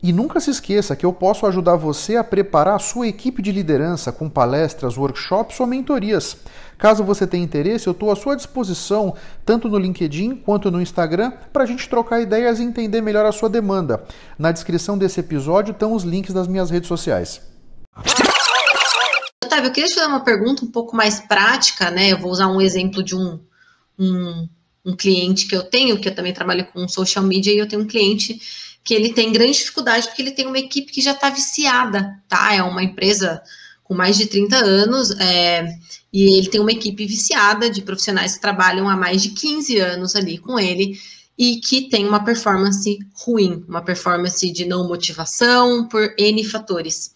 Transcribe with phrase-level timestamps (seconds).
[0.00, 3.50] E nunca se esqueça que eu posso ajudar você a preparar a sua equipe de
[3.50, 6.36] liderança com palestras, workshops ou mentorias.
[6.78, 11.32] Caso você tenha interesse, eu estou à sua disposição, tanto no LinkedIn quanto no Instagram,
[11.52, 14.04] para a gente trocar ideias e entender melhor a sua demanda.
[14.38, 17.40] Na descrição desse episódio estão os links das minhas redes sociais.
[19.44, 22.12] Otávio, eu queria te fazer uma pergunta um pouco mais prática, né?
[22.12, 23.40] Eu vou usar um exemplo de um,
[23.98, 24.48] um,
[24.86, 27.82] um cliente que eu tenho, que eu também trabalho com social media, e eu tenho
[27.82, 28.38] um cliente
[28.88, 32.54] que ele tem grande dificuldade porque ele tem uma equipe que já está viciada, tá?
[32.54, 33.42] É uma empresa
[33.84, 35.76] com mais de 30 anos é,
[36.10, 40.16] e ele tem uma equipe viciada de profissionais que trabalham há mais de 15 anos
[40.16, 40.98] ali com ele
[41.36, 47.12] e que tem uma performance ruim, uma performance de não motivação por N fatores.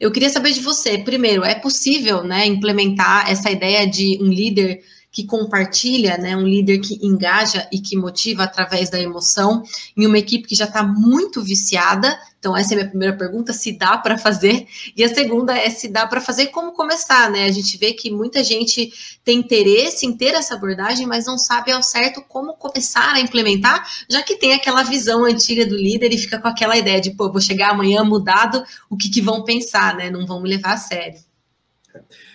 [0.00, 4.82] Eu queria saber de você, primeiro, é possível né, implementar essa ideia de um líder
[5.14, 9.62] que compartilha, né, um líder que engaja e que motiva através da emoção,
[9.96, 12.18] em uma equipe que já está muito viciada.
[12.40, 14.66] Então, essa é a minha primeira pergunta: se dá para fazer.
[14.96, 17.44] E a segunda é se dá para fazer como começar, né?
[17.44, 18.92] A gente vê que muita gente
[19.24, 23.88] tem interesse em ter essa abordagem, mas não sabe ao certo como começar a implementar,
[24.10, 27.30] já que tem aquela visão antiga do líder e fica com aquela ideia de, pô,
[27.30, 30.10] vou chegar amanhã mudado, o que, que vão pensar, né?
[30.10, 31.20] Não vão me levar a sério.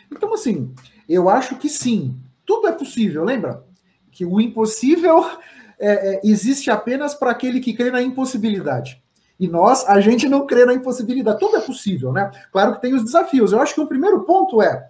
[0.09, 0.73] Então, assim,
[1.09, 2.18] eu acho que sim,
[2.50, 3.64] tudo é possível, lembra?
[4.12, 5.24] Que o impossível
[5.78, 9.00] é, é, existe apenas para aquele que crê na impossibilidade.
[9.40, 11.40] E nós, a gente não crê na impossibilidade.
[11.40, 12.32] Tudo é possível, né?
[12.52, 13.54] Claro que tem os desafios.
[13.54, 14.90] Eu acho que o primeiro ponto é: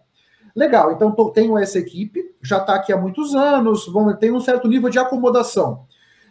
[0.55, 4.67] legal, então tenho essa equipe, já está aqui há muitos anos, vamos, tem um certo
[4.67, 5.85] nível de acomodação.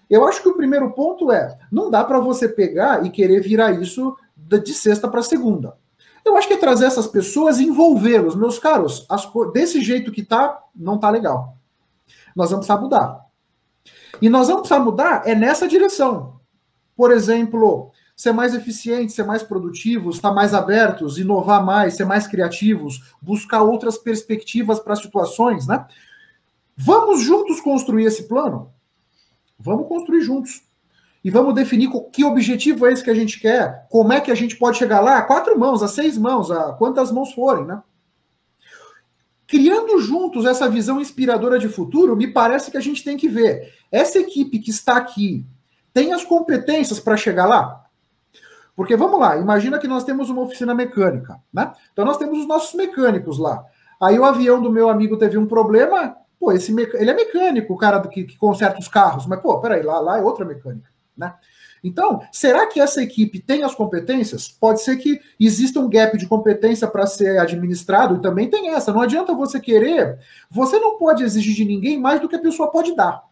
[0.09, 3.71] Eu acho que o primeiro ponto é: não dá para você pegar e querer virar
[3.73, 5.77] isso de sexta para segunda.
[6.29, 8.37] Eu acho que é trazer essas pessoas e envolvê-los.
[8.37, 9.07] Meus caros,
[9.53, 11.57] desse jeito que tá, não tá legal.
[12.37, 13.27] Nós vamos precisar mudar.
[14.21, 16.39] E nós vamos precisar mudar é nessa direção.
[16.95, 22.27] Por exemplo, ser mais eficientes, ser mais produtivos, estar mais abertos, inovar mais, ser mais
[22.27, 25.87] criativos, buscar outras perspectivas para situações, né?
[26.77, 28.71] Vamos juntos construir esse plano?
[29.59, 30.63] Vamos construir juntos
[31.25, 34.35] e vamos definir que objetivo é esse que a gente quer, como é que a
[34.35, 37.83] gente pode chegar lá, a quatro mãos, a seis mãos, a quantas mãos forem, né?
[39.47, 43.73] Criando juntos essa visão inspiradora de futuro, me parece que a gente tem que ver
[43.91, 45.47] essa equipe que está aqui
[45.99, 47.85] tem as competências para chegar lá?
[48.77, 51.73] Porque vamos lá, imagina que nós temos uma oficina mecânica, né?
[51.93, 53.65] Então nós temos os nossos mecânicos lá.
[54.01, 56.95] Aí o avião do meu amigo teve um problema, pô, esse mec...
[56.95, 60.19] ele é mecânico, o cara que, que conserta os carros, mas pô, peraí, lá, lá
[60.19, 60.89] é outra mecânica.
[61.19, 61.35] Né?
[61.83, 64.49] Então, será que essa equipe tem as competências?
[64.49, 68.93] Pode ser que exista um gap de competência para ser administrado, e também tem essa.
[68.93, 70.19] Não adianta você querer,
[70.49, 73.25] você não pode exigir de ninguém mais do que a pessoa pode dar,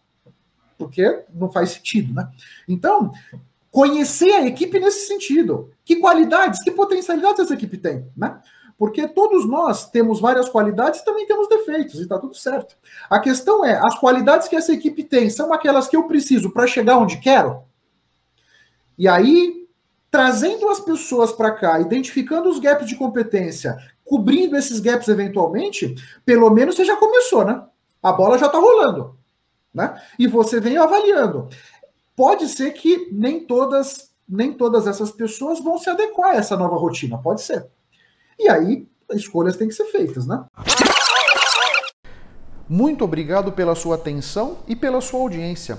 [0.77, 2.29] porque não faz sentido, né?
[2.69, 3.13] Então,
[3.71, 5.71] conhecer a equipe nesse sentido.
[5.85, 8.41] Que qualidades, que potencialidades essa equipe tem, né?
[8.79, 12.77] Porque todos nós temos várias qualidades e também temos defeitos, e está tudo certo.
[13.09, 16.67] A questão é: as qualidades que essa equipe tem são aquelas que eu preciso para
[16.67, 17.66] chegar onde quero?
[18.99, 19.67] E aí,
[20.11, 25.95] trazendo as pessoas para cá, identificando os gaps de competência, cobrindo esses gaps eventualmente,
[26.25, 27.63] pelo menos você já começou, né?
[28.03, 29.17] A bola já está rolando,
[29.75, 30.01] né?
[30.19, 31.49] E você vem avaliando.
[32.15, 36.77] Pode ser que nem todas, nem todas essas pessoas vão se adequar a essa nova
[36.77, 37.67] rotina, pode ser.
[38.39, 40.45] E aí, escolhas têm que ser feitas, né?
[42.69, 45.79] Muito obrigado pela sua atenção e pela sua audiência.